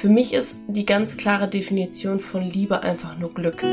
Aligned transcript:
Für 0.00 0.08
mich 0.08 0.32
ist 0.32 0.60
die 0.68 0.86
ganz 0.86 1.16
klare 1.16 1.48
Definition 1.48 2.20
von 2.20 2.48
Liebe 2.48 2.82
einfach 2.82 3.18
nur 3.18 3.34
Glück. 3.34 3.64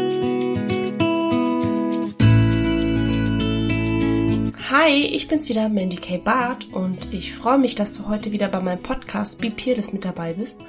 Hi, 4.72 4.90
ich 4.90 5.28
bin's 5.28 5.50
wieder, 5.50 5.70
Mandy 5.70 5.98
K. 5.98 6.18
Barth 6.18 6.74
und 6.74 7.14
ich 7.14 7.36
freue 7.36 7.60
mich, 7.60 7.76
dass 7.76 7.94
du 7.94 8.08
heute 8.08 8.32
wieder 8.32 8.48
bei 8.48 8.60
meinem 8.60 8.80
Podcast 8.80 9.40
Be 9.40 9.52
Peerless 9.52 9.94
mit 9.94 10.04
dabei 10.04 10.34
bist. 10.34 10.62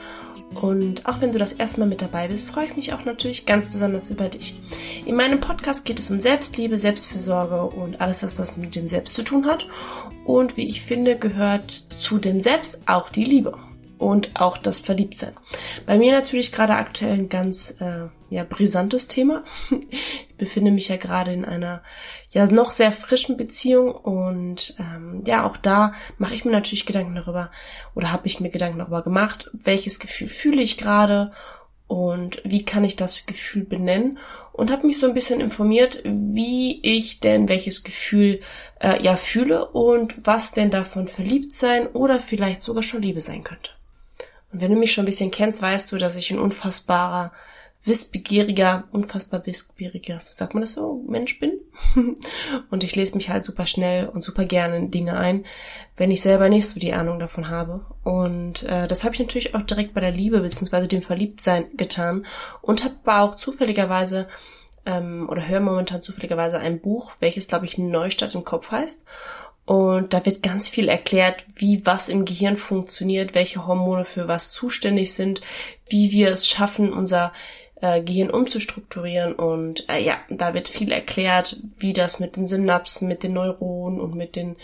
Und 0.60 1.06
auch 1.06 1.22
wenn 1.22 1.32
du 1.32 1.38
das 1.38 1.54
erstmal 1.54 1.88
mit 1.88 2.02
dabei 2.02 2.28
bist, 2.28 2.50
freue 2.50 2.66
ich 2.66 2.76
mich 2.76 2.92
auch 2.92 3.06
natürlich 3.06 3.46
ganz 3.46 3.72
besonders 3.72 4.10
über 4.10 4.28
dich. 4.28 4.60
In 5.06 5.16
meinem 5.16 5.40
Podcast 5.40 5.86
geht 5.86 5.98
es 5.98 6.10
um 6.10 6.20
Selbstliebe, 6.20 6.78
Selbstfürsorge 6.78 7.62
und 7.62 8.02
alles 8.02 8.20
das, 8.20 8.38
was 8.38 8.58
mit 8.58 8.76
dem 8.76 8.88
Selbst 8.88 9.14
zu 9.14 9.22
tun 9.22 9.46
hat. 9.46 9.66
Und 10.26 10.58
wie 10.58 10.68
ich 10.68 10.82
finde, 10.82 11.16
gehört 11.16 11.70
zu 11.70 12.18
dem 12.18 12.42
Selbst 12.42 12.86
auch 12.86 13.08
die 13.08 13.24
Liebe 13.24 13.56
und 13.98 14.38
auch 14.40 14.58
das 14.58 14.80
Verliebtsein. 14.80 15.32
Bei 15.86 15.98
mir 15.98 16.12
natürlich 16.12 16.52
gerade 16.52 16.74
aktuell 16.74 17.14
ein 17.14 17.28
ganz 17.28 17.76
äh, 17.80 18.08
ja, 18.30 18.44
brisantes 18.44 19.08
Thema. 19.08 19.44
Ich 20.28 20.38
befinde 20.38 20.70
mich 20.70 20.88
ja 20.88 20.98
gerade 20.98 21.32
in 21.32 21.46
einer 21.46 21.82
ja 22.28 22.44
noch 22.44 22.70
sehr 22.70 22.92
frischen 22.92 23.38
Beziehung 23.38 23.90
und 23.90 24.76
ähm, 24.78 25.22
ja, 25.26 25.46
auch 25.46 25.56
da 25.56 25.94
mache 26.18 26.34
ich 26.34 26.44
mir 26.44 26.50
natürlich 26.50 26.84
Gedanken 26.84 27.14
darüber 27.14 27.50
oder 27.94 28.12
habe 28.12 28.26
ich 28.26 28.38
mir 28.38 28.50
Gedanken 28.50 28.80
darüber 28.80 29.00
gemacht, 29.00 29.50
welches 29.54 29.98
Gefühl 29.98 30.28
fühle 30.28 30.60
ich 30.60 30.76
gerade 30.76 31.32
und 31.86 32.42
wie 32.44 32.66
kann 32.66 32.84
ich 32.84 32.96
das 32.96 33.24
Gefühl 33.24 33.64
benennen 33.64 34.18
und 34.52 34.70
habe 34.70 34.86
mich 34.86 34.98
so 34.98 35.06
ein 35.06 35.14
bisschen 35.14 35.40
informiert, 35.40 36.02
wie 36.04 36.80
ich 36.82 37.20
denn 37.20 37.48
welches 37.48 37.84
Gefühl 37.84 38.40
äh, 38.80 39.02
ja 39.02 39.16
fühle 39.16 39.68
und 39.70 40.26
was 40.26 40.52
denn 40.52 40.70
davon 40.70 41.08
verliebt 41.08 41.54
sein 41.54 41.86
oder 41.86 42.20
vielleicht 42.20 42.62
sogar 42.62 42.82
schon 42.82 43.00
Liebe 43.02 43.22
sein 43.22 43.42
könnte. 43.44 43.70
Wenn 44.60 44.70
du 44.72 44.78
mich 44.78 44.92
schon 44.92 45.04
ein 45.04 45.06
bisschen 45.06 45.30
kennst, 45.30 45.62
weißt 45.62 45.92
du, 45.92 45.98
dass 45.98 46.16
ich 46.16 46.30
ein 46.30 46.38
unfassbarer, 46.38 47.32
wissbegieriger, 47.86 48.84
unfassbar 48.90 49.46
wissbegieriger, 49.46 50.20
sagt 50.30 50.54
man 50.54 50.62
das 50.62 50.74
so, 50.74 51.04
Mensch 51.06 51.38
bin. 51.38 51.52
und 52.70 52.82
ich 52.82 52.96
lese 52.96 53.16
mich 53.16 53.30
halt 53.30 53.44
super 53.44 53.66
schnell 53.66 54.08
und 54.08 54.24
super 54.24 54.44
gerne 54.44 54.76
in 54.76 54.90
Dinge 54.90 55.16
ein, 55.16 55.44
wenn 55.96 56.10
ich 56.10 56.20
selber 56.20 56.48
nicht 56.48 56.68
so 56.68 56.80
die 56.80 56.92
Ahnung 56.92 57.18
davon 57.18 57.48
habe. 57.48 57.86
Und 58.02 58.64
äh, 58.64 58.88
das 58.88 59.04
habe 59.04 59.14
ich 59.14 59.20
natürlich 59.20 59.54
auch 59.54 59.62
direkt 59.62 59.94
bei 59.94 60.00
der 60.00 60.10
Liebe 60.10 60.40
bzw. 60.40 60.88
dem 60.88 61.02
Verliebtsein 61.02 61.66
getan 61.76 62.26
und 62.60 62.84
habe 62.84 62.96
aber 63.04 63.22
auch 63.22 63.36
zufälligerweise 63.36 64.28
ähm, 64.84 65.28
oder 65.28 65.46
höre 65.46 65.60
momentan 65.60 66.02
zufälligerweise 66.02 66.58
ein 66.58 66.80
Buch, 66.80 67.12
welches 67.20 67.46
glaube 67.48 67.66
ich 67.66 67.78
Neustadt 67.78 68.34
im 68.34 68.44
Kopf 68.44 68.70
heißt. 68.70 69.04
Und 69.66 70.14
da 70.14 70.24
wird 70.24 70.44
ganz 70.44 70.68
viel 70.68 70.88
erklärt, 70.88 71.44
wie 71.56 71.84
was 71.84 72.08
im 72.08 72.24
Gehirn 72.24 72.56
funktioniert, 72.56 73.34
welche 73.34 73.66
Hormone 73.66 74.04
für 74.04 74.28
was 74.28 74.52
zuständig 74.52 75.12
sind, 75.12 75.40
wie 75.88 76.12
wir 76.12 76.30
es 76.30 76.48
schaffen, 76.48 76.92
unser 76.92 77.32
äh, 77.80 78.00
Gehirn 78.00 78.30
umzustrukturieren. 78.30 79.34
Und 79.34 79.88
äh, 79.88 80.02
ja, 80.02 80.18
da 80.30 80.54
wird 80.54 80.68
viel 80.68 80.92
erklärt, 80.92 81.56
wie 81.78 81.92
das 81.92 82.20
mit 82.20 82.36
den 82.36 82.46
Synapsen, 82.46 83.08
mit 83.08 83.24
den 83.24 83.32
Neuronen 83.32 84.00
und 84.00 84.14
mit 84.14 84.36
den 84.36 84.56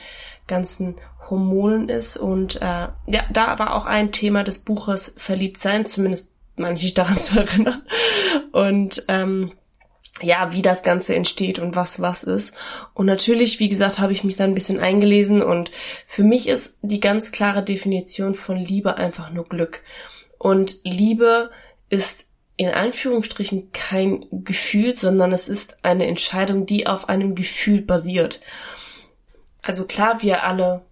ganzen 0.46 0.94
Hormonen 1.28 1.88
ist. 1.88 2.16
Und 2.16 2.62
äh, 2.62 2.88
ja, 3.06 3.24
da 3.32 3.58
war 3.58 3.74
auch 3.74 3.86
ein 3.86 4.12
Thema 4.12 4.44
des 4.44 4.60
Buches 4.60 5.16
Verliebt 5.18 5.58
sein, 5.58 5.84
zumindest 5.84 6.36
ich 6.76 6.94
daran 6.94 7.18
zu 7.18 7.40
erinnern. 7.40 7.82
Und 8.52 9.04
ähm, 9.08 9.52
ja, 10.20 10.52
wie 10.52 10.62
das 10.62 10.82
Ganze 10.82 11.14
entsteht 11.14 11.58
und 11.58 11.74
was 11.74 12.00
was 12.00 12.22
ist. 12.22 12.54
Und 12.94 13.06
natürlich, 13.06 13.58
wie 13.60 13.68
gesagt, 13.68 13.98
habe 13.98 14.12
ich 14.12 14.24
mich 14.24 14.36
dann 14.36 14.50
ein 14.50 14.54
bisschen 14.54 14.78
eingelesen 14.78 15.42
und 15.42 15.70
für 16.06 16.22
mich 16.22 16.48
ist 16.48 16.78
die 16.82 17.00
ganz 17.00 17.32
klare 17.32 17.62
Definition 17.62 18.34
von 18.34 18.56
Liebe 18.56 18.96
einfach 18.96 19.30
nur 19.30 19.48
Glück. 19.48 19.82
Und 20.38 20.76
Liebe 20.84 21.50
ist 21.88 22.26
in 22.56 22.68
Anführungsstrichen 22.68 23.72
kein 23.72 24.26
Gefühl, 24.30 24.94
sondern 24.94 25.32
es 25.32 25.48
ist 25.48 25.78
eine 25.82 26.06
Entscheidung, 26.06 26.66
die 26.66 26.86
auf 26.86 27.08
einem 27.08 27.34
Gefühl 27.34 27.80
basiert. 27.80 28.40
Also 29.62 29.86
klar, 29.86 30.22
wir 30.22 30.44
alle 30.44 30.82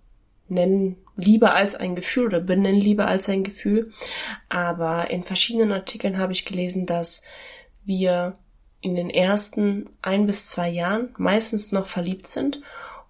nennen 0.48 0.97
Liebe 1.16 1.52
als 1.52 1.75
ein 1.75 1.94
Gefühl 1.94 2.26
oder 2.26 2.41
benennen 2.41 2.81
Liebe 2.81 3.04
als 3.04 3.28
ein 3.28 3.44
Gefühl, 3.44 3.92
aber 4.48 5.10
in 5.10 5.22
verschiedenen 5.22 5.72
Artikeln 5.72 6.19
habe 6.19 6.32
ich 6.32 6.47
gelesen, 6.47 6.87
dass 6.87 7.22
wir 7.84 8.38
in 8.80 8.94
den 8.94 9.10
ersten 9.10 9.91
ein 10.02 10.26
bis 10.26 10.46
zwei 10.46 10.68
Jahren 10.68 11.10
meistens 11.18 11.72
noch 11.72 11.86
verliebt 11.86 12.26
sind 12.26 12.60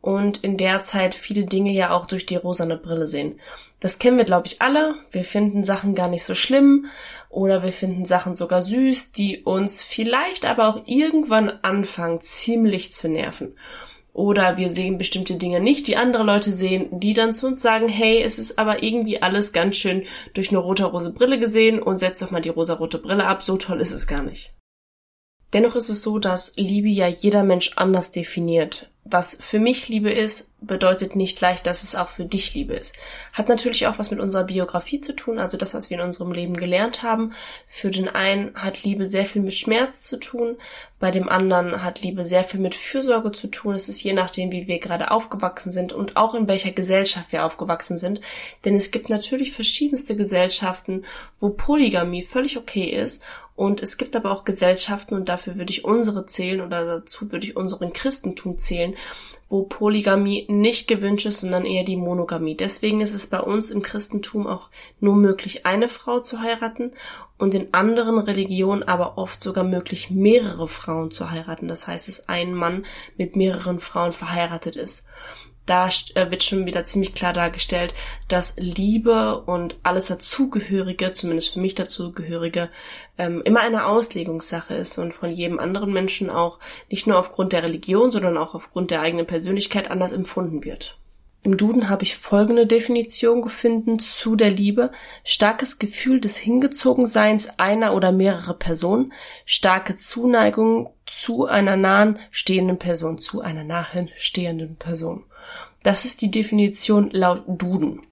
und 0.01 0.43
in 0.43 0.57
der 0.57 0.85
Zeit 0.85 1.15
viele 1.15 1.45
Dinge 1.45 1.73
ja 1.73 1.91
auch 1.91 2.07
durch 2.07 2.27
die 2.27 2.37
rosane 2.37 2.77
Brille 2.77 3.07
sehen. 3.07 3.41
Das 3.81 3.99
kennen 3.99 4.19
wir, 4.19 4.25
glaube 4.25 4.47
ich, 4.47 4.61
alle. 4.61 4.95
Wir 5.11 5.25
finden 5.25 5.65
Sachen 5.65 5.95
gar 5.95 6.09
nicht 6.09 6.25
so 6.25 6.35
schlimm 6.35 6.87
oder 7.31 7.63
wir 7.63 7.73
finden 7.73 8.05
Sachen 8.05 8.37
sogar 8.37 8.63
süß, 8.63 9.13
die 9.13 9.43
uns 9.43 9.83
vielleicht 9.83 10.45
aber 10.45 10.69
auch 10.69 10.83
irgendwann 10.87 11.51
anfangen 11.63 12.21
ziemlich 12.21 12.93
zu 12.93 13.09
nerven. 13.09 13.57
Oder 14.13 14.57
wir 14.57 14.71
sehen 14.71 14.99
bestimmte 14.99 15.37
Dinge 15.37 15.61
nicht, 15.61 15.87
die 15.87 15.97
andere 15.97 16.25
Leute 16.25 16.53
sehen, 16.53 16.89
die 16.99 17.15
dann 17.15 17.33
zu 17.33 17.47
uns 17.47 17.63
sagen, 17.63 17.89
hey, 17.89 18.21
es 18.23 18.39
ist 18.39 18.59
aber 18.59 18.83
irgendwie 18.83 19.23
alles 19.23 19.53
ganz 19.53 19.77
schön 19.77 20.03
durch 20.35 20.51
eine 20.51 20.59
rote-rose 20.59 21.11
Brille 21.11 21.39
gesehen 21.39 21.81
und 21.81 21.97
setz 21.99 22.19
doch 22.19 22.33
mal 22.33 22.43
die 22.43 22.49
rosa-rote 22.49 22.99
Brille 22.99 23.25
ab, 23.25 23.43
so 23.43 23.57
toll 23.57 23.81
ist 23.81 23.93
es 23.93 24.09
gar 24.09 24.23
nicht. 24.23 24.53
Dennoch 25.53 25.75
ist 25.75 25.89
es 25.89 26.03
so, 26.03 26.19
dass 26.19 26.57
Liebe 26.57 26.89
ja 26.89 27.09
jeder 27.09 27.43
Mensch 27.43 27.73
anders 27.77 28.13
definiert. 28.13 28.89
Was 29.05 29.39
für 29.41 29.59
mich 29.59 29.89
Liebe 29.89 30.11
ist, 30.13 30.55
bedeutet 30.61 31.17
nicht 31.17 31.39
gleich, 31.39 31.63
dass 31.63 31.83
es 31.83 31.97
auch 31.97 32.09
für 32.09 32.27
dich 32.27 32.55
Liebe 32.55 32.75
ist. 32.75 32.95
Hat 33.33 33.49
natürlich 33.49 33.87
auch 33.87 33.99
was 33.99 34.11
mit 34.11 34.21
unserer 34.21 34.45
Biografie 34.45 35.01
zu 35.01 35.17
tun, 35.17 35.39
also 35.39 35.57
das, 35.57 35.73
was 35.75 35.89
wir 35.89 35.99
in 35.99 36.05
unserem 36.05 36.33
Leben 36.33 36.55
gelernt 36.55 37.03
haben. 37.03 37.33
Für 37.67 37.91
den 37.91 38.09
einen 38.09 38.55
hat 38.55 38.85
Liebe 38.85 39.07
sehr 39.07 39.25
viel 39.25 39.43
mit 39.43 39.55
Schmerz 39.55 40.05
zu 40.05 40.21
tun, 40.21 40.59
bei 41.01 41.11
dem 41.11 41.31
anderen 41.31 41.83
hat 41.83 42.03
Liebe 42.03 42.27
sehr 42.27 42.45
viel 42.45 42.61
mit 42.61 42.75
Fürsorge 42.75 43.33
zu 43.33 43.47
tun. 43.49 43.75
Es 43.75 43.89
ist 43.89 44.03
je 44.03 44.13
nachdem, 44.13 44.53
wie 44.53 44.67
wir 44.67 44.79
gerade 44.81 45.11
aufgewachsen 45.11 45.73
sind 45.73 45.95
und 45.95 46.17
auch 46.17 46.35
in 46.35 46.47
welcher 46.47 46.73
Gesellschaft 46.73 47.33
wir 47.33 47.47
aufgewachsen 47.47 47.97
sind. 47.97 48.21
Denn 48.67 48.77
es 48.77 48.91
gibt 48.91 49.09
natürlich 49.09 49.53
verschiedenste 49.55 50.15
Gesellschaften, 50.15 51.07
wo 51.39 51.49
Polygamie 51.49 52.23
völlig 52.23 52.59
okay 52.59 52.85
ist 52.85 53.25
und 53.57 53.83
es 53.83 53.99
gibt 53.99 54.17
aber 54.17 54.31
auch 54.33 54.45
Gesellschaften, 54.45 55.15
und 55.15 55.29
dafür 55.29 55.57
würde 55.57 55.73
ich 55.73 55.85
unsere 55.85 56.27
zählen 56.27 56.61
oder 56.61 56.85
dazu 56.85 57.31
würde 57.31 57.47
ich 57.47 57.57
unseren 57.57 57.93
Christentum 57.93 58.57
zählen, 58.57 58.95
wo 59.49 59.65
Polygamie 59.65 60.47
nicht 60.49 60.87
gewünscht 60.87 61.27
ist, 61.27 61.41
sondern 61.41 61.67
eher 61.67 61.85
die 61.85 61.97
Monogamie. 61.97 62.57
Deswegen 62.57 63.01
ist 63.01 63.15
es 63.15 63.29
bei 63.29 63.41
uns 63.41 63.71
im 63.71 63.83
Christentum 63.83 64.47
auch 64.47 64.71
nur 65.01 65.17
möglich, 65.17 65.67
eine 65.67 65.89
Frau 65.89 66.21
zu 66.21 66.41
heiraten 66.41 66.93
und 67.37 67.55
in 67.55 67.75
anderen 67.75 68.19
Religionen 68.19 68.85
aber 68.85 69.19
oft 69.19 69.43
sogar 69.43 69.65
möglich, 69.65 70.11
mehrere 70.11 70.69
Frauen 70.69 71.11
zu 71.11 71.31
heiraten. 71.31 71.67
Das 71.67 71.89
heißt, 71.89 72.07
dass 72.07 72.29
ein 72.29 72.55
Mann 72.55 72.87
mit 73.17 73.35
mehreren 73.35 73.81
Frauen 73.81 74.13
verheiratet 74.13 74.77
ist 74.77 75.09
da 75.71 75.89
äh, 76.15 76.31
wird 76.31 76.43
schon 76.43 76.67
wieder 76.67 76.85
ziemlich 76.85 77.15
klar 77.15 77.33
dargestellt, 77.33 77.95
dass 78.29 78.57
Liebe 78.59 79.41
und 79.43 79.77
alles 79.85 80.07
dazugehörige, 80.07 81.13
zumindest 81.13 81.55
für 81.55 81.61
mich 81.61 81.77
dazugehörige, 81.77 82.71
ähm, 83.19 83.43
immer 83.45 83.61
eine 83.61 83.87
Auslegungssache 83.87 84.75
ist 84.75 84.99
und 84.99 85.15
von 85.15 85.31
jedem 85.31 85.61
anderen 85.61 85.93
Menschen 85.93 86.29
auch 86.29 86.59
nicht 86.91 87.07
nur 87.07 87.19
aufgrund 87.19 87.53
der 87.53 87.63
Religion, 87.63 88.11
sondern 88.11 88.37
auch 88.37 88.55
aufgrund 88.55 88.91
der 88.91 89.01
eigenen 89.01 89.27
Persönlichkeit 89.27 89.91
anders 89.91 90.11
empfunden 90.11 90.65
wird. 90.65 90.99
Im 91.43 91.57
Duden 91.57 91.89
habe 91.89 92.03
ich 92.03 92.17
folgende 92.17 92.67
Definition 92.67 93.41
gefunden 93.41 93.99
zu 93.99 94.37
der 94.37 94.51
Liebe. 94.51 94.91
Starkes 95.25 95.79
Gefühl 95.79 96.21
des 96.21 96.37
Hingezogenseins 96.37 97.59
einer 97.59 97.95
oder 97.95 98.13
mehrerer 98.13 98.55
Personen, 98.55 99.15
starke 99.47 99.97
Zuneigung 99.97 100.93
zu 101.07 101.47
einer 101.47 101.77
nahen 101.77 102.19
stehenden 102.31 102.79
Person, 102.79 103.19
zu 103.19 103.41
einer 103.41 103.65
nahen 103.65 104.11
stehenden 104.19 104.77
Person. 104.77 105.25
Das 105.83 106.05
ist 106.05 106.23
die 106.23 106.31
Definition 106.31 107.11
laut 107.11 107.45
Duden. 107.47 108.07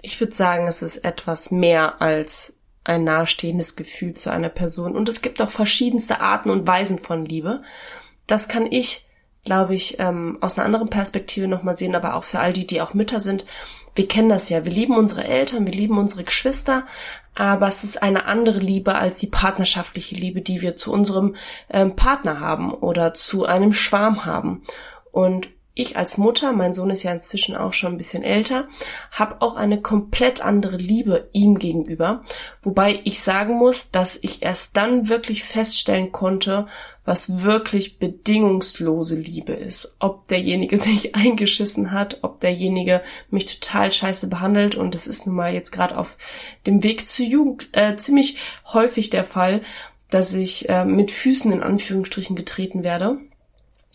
Ich 0.00 0.20
würde 0.20 0.34
sagen, 0.34 0.66
es 0.66 0.82
ist 0.82 0.98
etwas 0.98 1.50
mehr 1.50 2.00
als 2.00 2.60
ein 2.84 3.04
nahestehendes 3.04 3.76
Gefühl 3.76 4.14
zu 4.14 4.30
einer 4.30 4.48
Person. 4.48 4.96
Und 4.96 5.08
es 5.08 5.22
gibt 5.22 5.40
auch 5.40 5.50
verschiedenste 5.50 6.20
Arten 6.20 6.50
und 6.50 6.66
Weisen 6.66 6.98
von 6.98 7.24
Liebe. 7.24 7.62
Das 8.26 8.48
kann 8.48 8.70
ich, 8.70 9.06
glaube 9.44 9.74
ich, 9.74 9.98
ähm, 10.00 10.38
aus 10.40 10.58
einer 10.58 10.66
anderen 10.66 10.90
Perspektive 10.90 11.46
nochmal 11.46 11.76
sehen, 11.76 11.94
aber 11.94 12.14
auch 12.14 12.24
für 12.24 12.40
all 12.40 12.52
die, 12.52 12.66
die 12.66 12.80
auch 12.80 12.94
Mütter 12.94 13.20
sind. 13.20 13.46
Wir 13.94 14.08
kennen 14.08 14.28
das 14.28 14.48
ja. 14.48 14.64
Wir 14.64 14.72
lieben 14.72 14.96
unsere 14.96 15.24
Eltern, 15.24 15.66
wir 15.66 15.74
lieben 15.74 15.98
unsere 15.98 16.24
Geschwister, 16.24 16.86
aber 17.34 17.66
es 17.66 17.84
ist 17.84 18.02
eine 18.02 18.24
andere 18.26 18.58
Liebe 18.58 18.94
als 18.94 19.20
die 19.20 19.26
partnerschaftliche 19.26 20.14
Liebe, 20.14 20.40
die 20.40 20.62
wir 20.62 20.76
zu 20.76 20.92
unserem 20.92 21.36
ähm, 21.70 21.94
Partner 21.94 22.40
haben 22.40 22.72
oder 22.72 23.14
zu 23.14 23.44
einem 23.44 23.72
Schwarm 23.72 24.24
haben. 24.24 24.62
Und 25.12 25.48
ich 25.74 25.96
als 25.96 26.18
Mutter, 26.18 26.52
mein 26.52 26.74
Sohn 26.74 26.90
ist 26.90 27.02
ja 27.02 27.12
inzwischen 27.12 27.56
auch 27.56 27.72
schon 27.72 27.92
ein 27.92 27.98
bisschen 27.98 28.22
älter, 28.22 28.68
habe 29.10 29.40
auch 29.40 29.56
eine 29.56 29.80
komplett 29.80 30.44
andere 30.44 30.76
Liebe 30.76 31.30
ihm 31.32 31.58
gegenüber. 31.58 32.24
Wobei 32.60 33.00
ich 33.04 33.20
sagen 33.20 33.54
muss, 33.54 33.90
dass 33.90 34.18
ich 34.20 34.42
erst 34.42 34.76
dann 34.76 35.08
wirklich 35.08 35.44
feststellen 35.44 36.12
konnte, 36.12 36.66
was 37.06 37.42
wirklich 37.42 37.98
bedingungslose 37.98 39.16
Liebe 39.16 39.54
ist. 39.54 39.96
Ob 39.98 40.28
derjenige 40.28 40.76
sich 40.78 41.14
eingeschissen 41.14 41.92
hat, 41.92 42.18
ob 42.20 42.40
derjenige 42.40 43.00
mich 43.30 43.46
total 43.46 43.92
scheiße 43.92 44.28
behandelt 44.28 44.74
und 44.74 44.94
das 44.94 45.06
ist 45.06 45.26
nun 45.26 45.36
mal 45.36 45.54
jetzt 45.54 45.72
gerade 45.72 45.96
auf 45.96 46.18
dem 46.66 46.82
Weg 46.82 47.08
zur 47.08 47.24
Jugend 47.24 47.70
äh, 47.72 47.96
ziemlich 47.96 48.36
häufig 48.72 49.08
der 49.08 49.24
Fall, 49.24 49.62
dass 50.10 50.34
ich 50.34 50.68
äh, 50.68 50.84
mit 50.84 51.10
Füßen 51.10 51.50
in 51.50 51.62
Anführungsstrichen 51.62 52.36
getreten 52.36 52.82
werde 52.82 53.20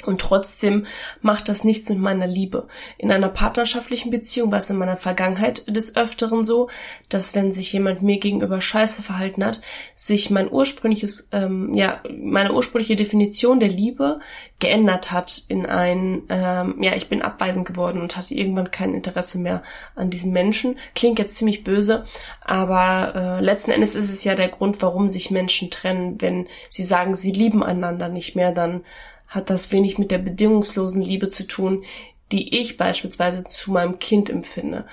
und 0.05 0.21
trotzdem 0.21 0.85
macht 1.21 1.49
das 1.49 1.63
nichts 1.63 1.89
mit 1.89 1.97
meiner 1.97 2.27
Liebe. 2.27 2.67
In 2.99 3.11
einer 3.11 3.29
partnerschaftlichen 3.29 4.11
Beziehung 4.11 4.51
war 4.51 4.59
es 4.59 4.69
in 4.69 4.77
meiner 4.77 4.95
Vergangenheit 4.95 5.63
des 5.67 5.95
Öfteren 5.95 6.45
so, 6.45 6.69
dass 7.09 7.33
wenn 7.33 7.51
sich 7.51 7.73
jemand 7.73 8.03
mir 8.03 8.19
gegenüber 8.19 8.61
scheiße 8.61 9.01
verhalten 9.01 9.43
hat, 9.43 9.59
sich 9.95 10.29
mein 10.29 10.51
ursprüngliches, 10.51 11.29
ähm, 11.31 11.73
ja, 11.73 11.99
meine 12.09 12.53
ursprüngliche 12.53 12.95
Definition 12.95 13.59
der 13.59 13.69
Liebe 13.69 14.19
geändert 14.59 15.11
hat 15.11 15.41
in 15.47 15.65
ein, 15.65 16.23
ähm, 16.29 16.75
ja, 16.81 16.95
ich 16.95 17.09
bin 17.09 17.23
abweisend 17.23 17.67
geworden 17.67 17.99
und 17.99 18.17
hatte 18.17 18.35
irgendwann 18.35 18.69
kein 18.69 18.93
Interesse 18.93 19.39
mehr 19.39 19.63
an 19.95 20.11
diesem 20.11 20.31
Menschen. 20.31 20.77
Klingt 20.93 21.17
jetzt 21.17 21.35
ziemlich 21.37 21.63
böse, 21.63 22.05
aber 22.41 23.13
äh, 23.15 23.43
letzten 23.43 23.71
Endes 23.71 23.95
ist 23.95 24.11
es 24.11 24.23
ja 24.23 24.35
der 24.35 24.49
Grund, 24.49 24.79
warum 24.83 25.09
sich 25.09 25.31
Menschen 25.31 25.71
trennen, 25.71 26.21
wenn 26.21 26.47
sie 26.69 26.83
sagen, 26.83 27.15
sie 27.15 27.31
lieben 27.31 27.63
einander 27.63 28.09
nicht 28.09 28.35
mehr, 28.35 28.51
dann 28.51 28.83
hat 29.27 29.49
das 29.49 29.71
wenig 29.71 29.97
mit 29.97 30.11
der 30.11 30.19
bedingungslosen 30.19 31.01
Liebe 31.01 31.29
zu 31.29 31.45
tun, 31.45 31.83
die 32.31 32.59
ich 32.59 32.77
beispielsweise 32.77 33.43
zu 33.43 33.71
meinem 33.71 33.99
Kind 33.99 34.29
empfinde. 34.29 34.85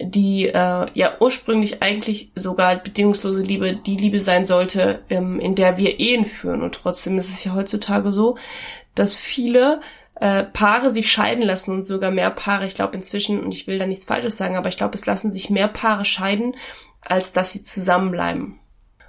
Die 0.00 0.46
äh, 0.46 0.86
ja 0.94 1.12
ursprünglich 1.20 1.82
eigentlich 1.82 2.32
sogar 2.34 2.76
bedingungslose 2.76 3.42
Liebe 3.42 3.76
die 3.76 3.96
Liebe 3.96 4.20
sein 4.20 4.46
sollte, 4.46 5.00
ähm, 5.10 5.38
in 5.38 5.54
der 5.54 5.76
wir 5.76 6.00
Ehen 6.00 6.24
führen. 6.24 6.62
Und 6.62 6.74
trotzdem 6.74 7.18
ist 7.18 7.28
es 7.28 7.44
ja 7.44 7.54
heutzutage 7.54 8.10
so, 8.10 8.36
dass 8.94 9.16
viele 9.16 9.80
äh, 10.22 10.44
Paare 10.44 10.92
sich 10.92 11.10
scheiden 11.10 11.42
lassen 11.42 11.72
und 11.72 11.86
sogar 11.86 12.10
mehr 12.10 12.30
Paare, 12.30 12.66
ich 12.66 12.74
glaube 12.74 12.96
inzwischen, 12.96 13.42
und 13.42 13.52
ich 13.52 13.66
will 13.66 13.78
da 13.78 13.86
nichts 13.86 14.04
Falsches 14.04 14.36
sagen, 14.36 14.56
aber 14.56 14.68
ich 14.68 14.76
glaube, 14.76 14.94
es 14.94 15.06
lassen 15.06 15.32
sich 15.32 15.50
mehr 15.50 15.68
Paare 15.68 16.04
scheiden, 16.04 16.54
als 17.00 17.32
dass 17.32 17.52
sie 17.52 17.64
zusammenbleiben. 17.64 18.58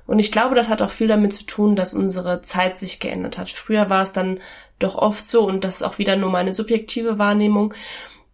Und 0.06 0.20
ich 0.20 0.32
glaube, 0.32 0.56
das 0.56 0.70
hat 0.70 0.82
auch 0.82 0.92
viel 0.92 1.08
damit 1.08 1.34
zu 1.34 1.46
tun, 1.46 1.76
dass 1.76 1.94
unsere 1.94 2.42
Zeit 2.42 2.78
sich 2.78 3.00
geändert 3.00 3.38
hat. 3.38 3.50
Früher 3.50 3.90
war 3.90 4.02
es 4.02 4.14
dann 4.14 4.40
doch 4.80 4.96
oft 4.96 5.26
so, 5.28 5.46
und 5.48 5.64
das 5.64 5.78
ist 5.78 5.84
auch 5.84 5.98
wieder 5.98 6.16
nur 6.16 6.30
meine 6.30 6.54
subjektive 6.54 7.18
Wahrnehmung, 7.18 7.74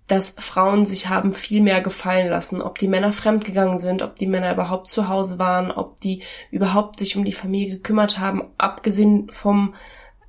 dass 0.08 0.36
Frauen 0.40 0.88
sich 0.88 1.08
haben 1.08 1.34
viel 1.34 1.62
mehr 1.62 1.82
gefallen 1.82 2.30
lassen, 2.30 2.64
ob 2.64 2.80
die 2.80 2.88
Männer 2.88 3.12
fremdgegangen 3.12 3.78
sind, 3.78 4.02
ob 4.02 4.16
die 4.16 4.26
Männer 4.26 4.52
überhaupt 4.52 4.90
zu 4.90 5.08
Hause 5.08 5.38
waren, 5.38 5.70
ob 5.70 6.00
die 6.00 6.24
überhaupt 6.50 6.98
sich 6.98 7.16
um 7.16 7.24
die 7.24 7.34
Familie 7.34 7.76
gekümmert 7.76 8.18
haben, 8.18 8.50
abgesehen 8.58 9.30
vom 9.30 9.76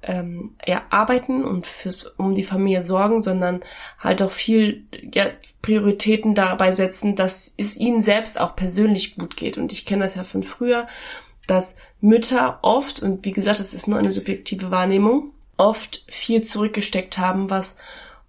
ähm, 0.02 0.56
ja, 0.66 0.82
arbeiten 0.90 1.44
und 1.44 1.66
fürs 1.66 2.06
um 2.06 2.34
die 2.34 2.44
Familie 2.44 2.82
sorgen, 2.82 3.22
sondern 3.22 3.62
halt 3.98 4.22
auch 4.22 4.32
viel 4.32 4.86
ja, 5.14 5.26
Prioritäten 5.62 6.34
dabei 6.34 6.72
setzen, 6.72 7.16
dass 7.16 7.54
es 7.56 7.76
ihnen 7.76 8.02
selbst 8.02 8.38
auch 8.38 8.56
persönlich 8.56 9.16
gut 9.16 9.36
geht. 9.36 9.58
Und 9.58 9.72
ich 9.72 9.86
kenne 9.86 10.04
das 10.04 10.14
ja 10.14 10.24
von 10.24 10.42
früher, 10.42 10.88
dass 11.50 11.76
Mütter 12.00 12.60
oft, 12.62 13.02
und 13.02 13.24
wie 13.24 13.32
gesagt, 13.32 13.60
das 13.60 13.74
ist 13.74 13.88
nur 13.88 13.98
eine 13.98 14.12
subjektive 14.12 14.70
Wahrnehmung, 14.70 15.32
oft 15.56 16.04
viel 16.08 16.42
zurückgesteckt 16.42 17.18
haben, 17.18 17.50
was 17.50 17.76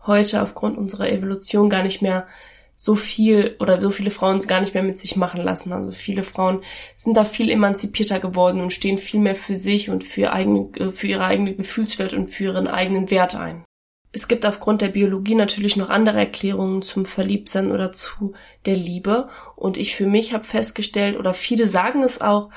heute 0.06 0.42
aufgrund 0.42 0.78
unserer 0.78 1.10
Evolution 1.10 1.70
gar 1.70 1.84
nicht 1.84 2.02
mehr 2.02 2.28
so 2.76 2.96
viel 2.96 3.56
oder 3.60 3.80
so 3.80 3.92
viele 3.92 4.10
Frauen 4.10 4.40
gar 4.40 4.60
nicht 4.60 4.74
mehr 4.74 4.82
mit 4.82 4.98
sich 4.98 5.16
machen 5.16 5.40
lassen. 5.40 5.72
Also 5.72 5.92
viele 5.92 6.24
Frauen 6.24 6.64
sind 6.96 7.16
da 7.16 7.24
viel 7.24 7.52
emanzipierter 7.52 8.20
geworden 8.20 8.60
und 8.60 8.74
stehen 8.74 8.98
viel 8.98 9.20
mehr 9.20 9.36
für 9.36 9.56
sich 9.56 9.92
und 9.92 10.04
für, 10.04 10.34
eigene, 10.34 10.70
äh, 10.78 10.92
für 10.92 11.08
ihre 11.08 11.26
eigene 11.26 11.54
Gefühlswelt 11.54 12.14
und 12.14 12.28
für 12.28 12.46
ihren 12.46 12.68
eigenen 12.68 13.12
Wert 13.12 13.36
ein. 13.36 13.64
Es 14.12 14.28
gibt 14.28 14.48
aufgrund 14.48 14.82
der 14.82 14.90
Biologie 14.90 15.36
natürlich 15.36 15.78
noch 15.78 15.90
andere 15.90 16.18
Erklärungen 16.18 16.82
zum 16.82 17.06
Verliebtsein 17.06 17.72
oder 17.72 17.94
zu 17.94 18.34
der 18.66 18.76
Liebe. 18.76 19.30
Und 19.56 19.78
ich 19.78 19.96
für 19.96 20.08
mich 20.08 20.34
habe 20.34 20.44
festgestellt, 20.44 21.18
oder 21.18 21.36
viele 21.36 21.70
sagen 21.70 22.02
es 22.02 22.20
auch, 22.20 22.50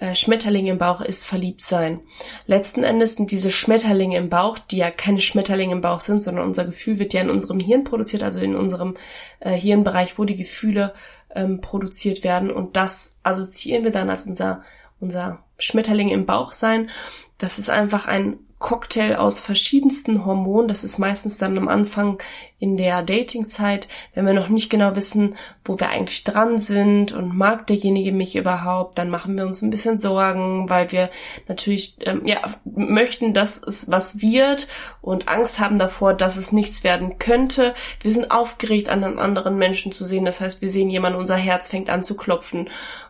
äh, 0.00 0.14
Schmetterling 0.14 0.66
im 0.66 0.78
Bauch 0.78 1.00
ist 1.00 1.24
verliebt 1.24 1.62
sein. 1.62 2.00
Letzten 2.46 2.84
Endes 2.84 3.16
sind 3.16 3.30
diese 3.30 3.50
Schmetterlinge 3.50 4.16
im 4.16 4.28
Bauch, 4.28 4.58
die 4.58 4.76
ja 4.76 4.90
keine 4.90 5.20
Schmetterlinge 5.20 5.72
im 5.72 5.80
Bauch 5.80 6.00
sind, 6.00 6.22
sondern 6.22 6.46
unser 6.46 6.64
Gefühl 6.64 6.98
wird 6.98 7.14
ja 7.14 7.20
in 7.20 7.30
unserem 7.30 7.58
Hirn 7.58 7.84
produziert, 7.84 8.22
also 8.22 8.40
in 8.40 8.54
unserem 8.54 8.96
äh, 9.40 9.52
Hirnbereich, 9.52 10.18
wo 10.18 10.24
die 10.24 10.36
Gefühle 10.36 10.94
ähm, 11.34 11.60
produziert 11.60 12.22
werden. 12.22 12.50
Und 12.50 12.76
das 12.76 13.18
assoziieren 13.24 13.84
wir 13.84 13.90
dann 13.90 14.08
als 14.08 14.26
unser, 14.26 14.62
unser 15.00 15.40
Schmetterling 15.58 16.10
im 16.10 16.26
Bauch 16.26 16.52
sein. 16.52 16.90
Das 17.38 17.58
ist 17.58 17.70
einfach 17.70 18.06
ein 18.06 18.38
Cocktail 18.58 19.16
aus 19.16 19.40
verschiedensten 19.40 20.24
Hormonen. 20.24 20.68
Das 20.68 20.84
ist 20.84 20.98
meistens 20.98 21.38
dann 21.38 21.56
am 21.58 21.68
Anfang 21.68 22.18
in 22.60 22.76
der 22.76 23.02
Datingzeit, 23.02 23.88
wenn 24.14 24.26
wir 24.26 24.32
noch 24.32 24.48
nicht 24.48 24.68
genau 24.68 24.96
wissen, 24.96 25.36
wo 25.64 25.78
wir 25.78 25.90
eigentlich 25.90 26.24
dran 26.24 26.60
sind 26.60 27.12
und 27.12 27.36
mag 27.36 27.66
derjenige 27.68 28.10
mich 28.10 28.34
überhaupt, 28.34 28.98
dann 28.98 29.10
machen 29.10 29.36
wir 29.36 29.46
uns 29.46 29.62
ein 29.62 29.70
bisschen 29.70 30.00
Sorgen, 30.00 30.68
weil 30.68 30.90
wir 30.90 31.10
natürlich 31.46 31.96
ähm, 32.00 32.26
ja 32.26 32.40
möchten, 32.64 33.32
dass 33.32 33.62
es 33.62 33.90
was 33.90 34.20
wird 34.20 34.66
und 35.00 35.28
Angst 35.28 35.60
haben 35.60 35.78
davor, 35.78 36.14
dass 36.14 36.36
es 36.36 36.50
nichts 36.50 36.82
werden 36.82 37.18
könnte. 37.18 37.74
Wir 38.00 38.10
sind 38.10 38.30
aufgeregt, 38.30 38.88
an 38.88 39.04
einen 39.04 39.18
anderen 39.20 39.56
Menschen 39.56 39.92
zu 39.92 40.04
sehen. 40.04 40.24
Das 40.24 40.40
heißt, 40.40 40.60
wir 40.60 40.70
sehen 40.70 40.90
jemanden, 40.90 41.18
unser 41.18 41.36
Herz 41.36 41.68
fängt 41.68 41.90
an 41.90 42.02
zu 42.02 42.16
klopfen 42.16 42.68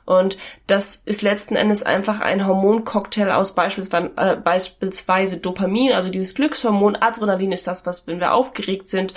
und 0.08 0.38
das 0.66 1.02
ist 1.04 1.20
letzten 1.20 1.54
Endes 1.54 1.82
einfach 1.82 2.20
ein 2.20 2.46
Hormoncocktail 2.46 3.30
aus 3.30 3.54
beispielsweise, 3.54 4.10
äh, 4.16 4.36
beispielsweise 4.36 5.36
Dopamin, 5.36 5.92
also 5.92 6.08
dieses 6.08 6.34
Glückshormon. 6.34 6.96
Adrenalin 6.96 7.52
ist 7.52 7.66
das, 7.66 7.84
was, 7.84 8.06
wenn 8.06 8.18
wir 8.18 8.32
aufgeregt 8.32 8.88
sind. 8.88 9.12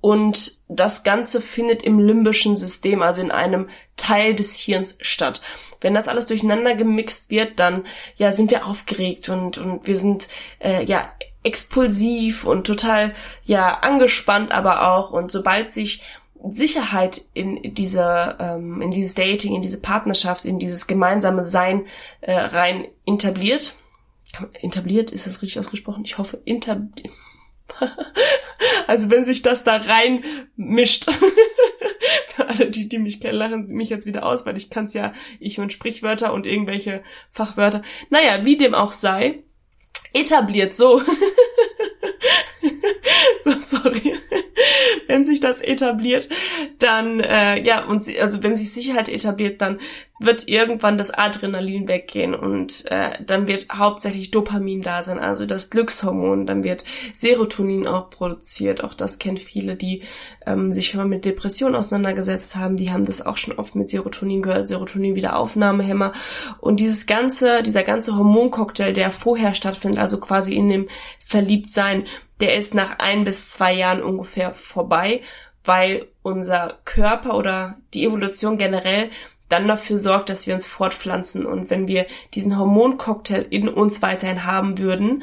Und 0.00 0.52
das 0.68 1.04
Ganze 1.04 1.40
findet 1.40 1.82
im 1.82 1.98
limbischen 1.98 2.56
System, 2.56 3.02
also 3.02 3.20
in 3.22 3.30
einem 3.30 3.68
Teil 3.96 4.34
des 4.34 4.58
Hirns 4.58 4.98
statt. 5.00 5.42
Wenn 5.80 5.94
das 5.94 6.08
alles 6.08 6.26
durcheinander 6.26 6.74
gemixt 6.74 7.30
wird, 7.30 7.58
dann 7.58 7.84
ja 8.16 8.32
sind 8.32 8.50
wir 8.50 8.66
aufgeregt 8.66 9.28
und, 9.28 9.58
und 9.58 9.86
wir 9.86 9.96
sind 9.96 10.28
äh, 10.60 10.84
ja 10.84 11.12
expulsiv 11.42 12.44
und 12.44 12.66
total 12.66 13.14
ja 13.44 13.78
angespannt 13.78 14.52
aber 14.52 14.88
auch. 14.88 15.10
Und 15.10 15.32
sobald 15.32 15.72
sich 15.72 16.02
Sicherheit 16.50 17.20
in 17.34 17.74
dieser, 17.74 18.38
ähm, 18.40 18.82
in 18.82 18.90
dieses 18.90 19.14
Dating, 19.14 19.54
in 19.54 19.62
diese 19.62 19.80
Partnerschaft, 19.80 20.44
in 20.44 20.58
dieses 20.58 20.86
gemeinsame 20.86 21.44
Sein 21.44 21.86
äh, 22.20 22.32
rein 22.32 22.88
etabliert. 23.06 23.76
Etabliert, 24.60 25.12
ist 25.12 25.26
das 25.26 25.42
richtig 25.42 25.60
ausgesprochen? 25.60 26.04
Ich 26.04 26.18
hoffe, 26.18 26.40
inter 26.44 26.88
also 28.86 29.10
wenn 29.10 29.24
sich 29.24 29.42
das 29.42 29.64
da 29.64 29.76
rein 29.76 30.24
mischt. 30.56 31.10
Für 32.28 32.48
alle, 32.48 32.70
die, 32.70 32.88
die 32.88 32.98
mich 32.98 33.20
kennen, 33.20 33.38
lachen 33.38 33.66
mich 33.66 33.90
jetzt 33.90 34.06
wieder 34.06 34.24
aus, 34.24 34.46
weil 34.46 34.56
ich 34.56 34.70
kann 34.70 34.86
es 34.86 34.94
ja, 34.94 35.12
ich 35.38 35.60
und 35.60 35.72
Sprichwörter 35.72 36.32
und 36.32 36.46
irgendwelche 36.46 37.02
Fachwörter. 37.30 37.82
Naja, 38.10 38.44
wie 38.44 38.56
dem 38.56 38.74
auch 38.74 38.92
sei, 38.92 39.44
etabliert 40.12 40.74
so. 40.74 41.00
so, 43.44 43.52
sorry 43.60 44.18
wenn 45.12 45.24
sich 45.24 45.40
das 45.40 45.60
etabliert, 45.60 46.28
dann 46.78 47.20
äh, 47.20 47.60
ja 47.60 47.84
und 47.84 48.02
sie, 48.02 48.18
also 48.18 48.42
wenn 48.42 48.56
sich 48.56 48.72
Sicherheit 48.72 49.08
etabliert, 49.08 49.60
dann 49.60 49.78
wird 50.24 50.48
irgendwann 50.48 50.98
das 50.98 51.10
Adrenalin 51.10 51.88
weggehen 51.88 52.34
und 52.34 52.84
äh, 52.90 53.22
dann 53.24 53.46
wird 53.46 53.68
hauptsächlich 53.72 54.30
Dopamin 54.30 54.82
da 54.82 55.02
sein, 55.02 55.18
also 55.18 55.46
das 55.46 55.70
Glückshormon. 55.70 56.46
Dann 56.46 56.64
wird 56.64 56.84
Serotonin 57.14 57.86
auch 57.86 58.10
produziert. 58.10 58.82
Auch 58.84 58.94
das 58.94 59.18
kennt 59.18 59.40
viele, 59.40 59.76
die 59.76 60.02
ähm, 60.46 60.72
sich 60.72 60.88
schon 60.88 60.98
mal 60.98 61.06
mit 61.08 61.24
Depressionen 61.24 61.74
auseinandergesetzt 61.74 62.56
haben. 62.56 62.76
Die 62.76 62.90
haben 62.90 63.04
das 63.04 63.24
auch 63.24 63.36
schon 63.36 63.58
oft 63.58 63.74
mit 63.74 63.90
Serotonin 63.90 64.42
gehört, 64.42 64.68
Serotonin 64.68 65.14
Wiederaufnahmehemmer. 65.14 66.12
Und 66.60 66.80
dieses 66.80 67.06
ganze, 67.06 67.62
dieser 67.62 67.82
ganze 67.82 68.16
Hormoncocktail, 68.16 68.92
der 68.92 69.10
vorher 69.10 69.54
stattfindet, 69.54 70.00
also 70.00 70.18
quasi 70.18 70.54
in 70.54 70.68
dem 70.68 70.88
Verliebtsein, 71.24 72.06
der 72.40 72.56
ist 72.56 72.74
nach 72.74 72.98
ein 72.98 73.24
bis 73.24 73.50
zwei 73.50 73.72
Jahren 73.72 74.02
ungefähr 74.02 74.52
vorbei, 74.52 75.22
weil 75.64 76.08
unser 76.22 76.78
Körper 76.84 77.36
oder 77.36 77.76
die 77.94 78.04
Evolution 78.04 78.58
generell 78.58 79.10
dann 79.52 79.68
dafür 79.68 79.98
sorgt, 79.98 80.30
dass 80.30 80.46
wir 80.46 80.54
uns 80.54 80.66
fortpflanzen. 80.66 81.46
Und 81.46 81.70
wenn 81.70 81.86
wir 81.86 82.06
diesen 82.34 82.58
Hormoncocktail 82.58 83.46
in 83.50 83.68
uns 83.68 84.02
weiterhin 84.02 84.44
haben 84.44 84.78
würden, 84.78 85.22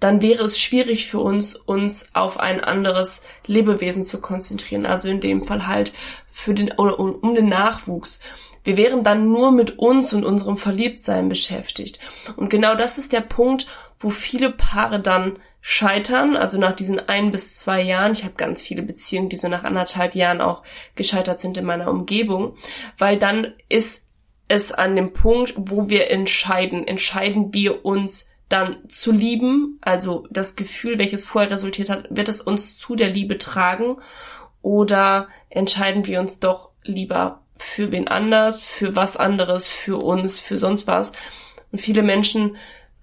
dann 0.00 0.22
wäre 0.22 0.44
es 0.44 0.58
schwierig 0.58 1.06
für 1.06 1.20
uns, 1.20 1.56
uns 1.56 2.14
auf 2.14 2.40
ein 2.40 2.62
anderes 2.62 3.24
Lebewesen 3.46 4.04
zu 4.04 4.20
konzentrieren. 4.20 4.86
Also 4.86 5.08
in 5.08 5.20
dem 5.20 5.44
Fall 5.44 5.66
halt 5.66 5.92
für 6.30 6.54
den 6.54 6.72
oder 6.72 6.98
um 6.98 7.34
den 7.34 7.48
Nachwuchs. 7.48 8.20
Wir 8.64 8.76
wären 8.76 9.02
dann 9.04 9.30
nur 9.30 9.52
mit 9.52 9.78
uns 9.78 10.12
und 10.12 10.24
unserem 10.24 10.58
Verliebtsein 10.58 11.28
beschäftigt. 11.28 11.98
Und 12.36 12.50
genau 12.50 12.74
das 12.74 12.98
ist 12.98 13.12
der 13.12 13.22
Punkt, 13.22 13.66
wo 13.98 14.10
viele 14.10 14.50
Paare 14.50 15.00
dann 15.00 15.38
scheitern, 15.60 16.36
also 16.36 16.58
nach 16.58 16.74
diesen 16.74 16.98
ein 17.08 17.30
bis 17.30 17.54
zwei 17.54 17.82
Jahren. 17.82 18.12
Ich 18.12 18.24
habe 18.24 18.34
ganz 18.34 18.62
viele 18.62 18.82
Beziehungen, 18.82 19.28
die 19.28 19.36
so 19.36 19.48
nach 19.48 19.64
anderthalb 19.64 20.14
Jahren 20.14 20.40
auch 20.40 20.62
gescheitert 20.94 21.40
sind 21.40 21.58
in 21.58 21.64
meiner 21.64 21.90
Umgebung, 21.90 22.56
weil 22.98 23.18
dann 23.18 23.52
ist 23.68 24.08
es 24.48 24.72
an 24.72 24.96
dem 24.96 25.12
Punkt, 25.12 25.54
wo 25.56 25.88
wir 25.88 26.10
entscheiden, 26.10 26.86
entscheiden 26.86 27.54
wir 27.54 27.84
uns 27.84 28.34
dann 28.48 28.88
zu 28.88 29.12
lieben, 29.12 29.78
also 29.80 30.26
das 30.30 30.56
Gefühl, 30.56 30.98
welches 30.98 31.24
vorher 31.24 31.52
resultiert 31.52 31.88
hat, 31.88 32.06
wird 32.10 32.28
es 32.28 32.40
uns 32.40 32.76
zu 32.76 32.96
der 32.96 33.10
Liebe 33.10 33.38
tragen 33.38 33.98
oder 34.60 35.28
entscheiden 35.50 36.06
wir 36.06 36.18
uns 36.18 36.40
doch 36.40 36.70
lieber 36.82 37.42
für 37.58 37.92
wen 37.92 38.08
anders, 38.08 38.60
für 38.60 38.96
was 38.96 39.16
anderes, 39.16 39.68
für 39.68 39.98
uns, 39.98 40.40
für 40.40 40.58
sonst 40.58 40.88
was. 40.88 41.12
Und 41.70 41.78
viele 41.78 42.02
Menschen 42.02 42.56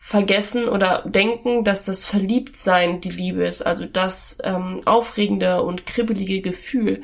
vergessen 0.08 0.70
oder 0.70 1.04
denken, 1.06 1.66
dass 1.66 1.84
das 1.84 2.06
Verliebtsein 2.06 3.02
die 3.02 3.12
Liebe 3.12 3.44
ist, 3.44 3.62
also 3.62 3.86
das 3.86 4.38
ähm, 4.42 4.82
aufregende 4.86 5.62
und 5.64 5.86
kribbelige 5.86 6.40
Gefühl. 6.40 7.02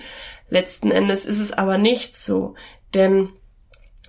Letzten 0.49 0.89
Endes 0.89 1.25
ist 1.25 1.41
es 1.41 1.51
aber 1.51 1.77
nicht 1.77 2.15
so, 2.15 2.55
denn 2.93 3.27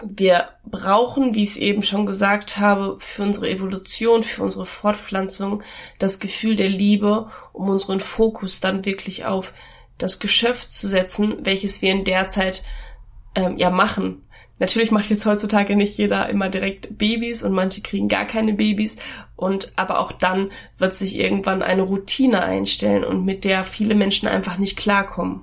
wir 0.00 0.50
brauchen, 0.64 1.34
wie 1.34 1.42
ich 1.42 1.50
es 1.50 1.56
eben 1.56 1.82
schon 1.82 2.06
gesagt 2.06 2.58
habe, 2.58 2.96
für 3.00 3.24
unsere 3.24 3.50
Evolution, 3.50 4.22
für 4.22 4.44
unsere 4.44 4.64
Fortpflanzung 4.64 5.64
das 5.98 6.20
Gefühl 6.20 6.54
der 6.54 6.68
Liebe, 6.68 7.32
um 7.52 7.70
unseren 7.70 7.98
Fokus 7.98 8.60
dann 8.60 8.84
wirklich 8.84 9.24
auf 9.24 9.54
das 9.98 10.20
Geschöpf 10.20 10.68
zu 10.68 10.86
setzen, 10.86 11.38
welches 11.44 11.82
wir 11.82 11.90
in 11.90 12.04
der 12.04 12.28
Zeit 12.28 12.62
ähm, 13.34 13.56
ja 13.56 13.70
machen. 13.70 14.23
Natürlich 14.58 14.92
macht 14.92 15.10
jetzt 15.10 15.26
heutzutage 15.26 15.74
nicht 15.74 15.98
jeder 15.98 16.28
immer 16.28 16.48
direkt 16.48 16.96
Babys 16.96 17.42
und 17.42 17.52
manche 17.52 17.82
kriegen 17.82 18.08
gar 18.08 18.24
keine 18.24 18.54
Babys 18.54 18.96
und 19.36 19.72
aber 19.76 19.98
auch 19.98 20.12
dann 20.12 20.52
wird 20.78 20.94
sich 20.94 21.18
irgendwann 21.18 21.62
eine 21.62 21.82
Routine 21.82 22.42
einstellen 22.42 23.04
und 23.04 23.24
mit 23.24 23.44
der 23.44 23.64
viele 23.64 23.94
Menschen 23.94 24.28
einfach 24.28 24.58
nicht 24.58 24.76
klarkommen. 24.76 25.42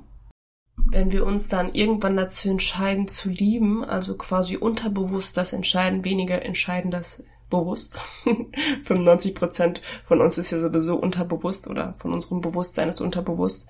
Wenn 0.89 1.11
wir 1.11 1.25
uns 1.25 1.49
dann 1.49 1.73
irgendwann 1.73 2.17
dazu 2.17 2.49
entscheiden 2.49 3.07
zu 3.07 3.29
lieben, 3.29 3.83
also 3.83 4.15
quasi 4.15 4.57
unterbewusst 4.57 5.37
das 5.37 5.53
entscheiden, 5.53 6.03
weniger 6.03 6.43
entscheiden 6.43 6.89
das 6.89 7.23
bewusst. 7.49 7.99
95 8.85 9.35
Prozent 9.35 9.81
von 10.05 10.21
uns 10.21 10.37
ist 10.37 10.51
ja 10.51 10.59
sowieso 10.59 10.95
unterbewusst 10.95 11.67
oder 11.67 11.95
von 11.99 12.13
unserem 12.13 12.41
Bewusstsein 12.41 12.89
ist 12.89 13.01
unterbewusst. 13.01 13.69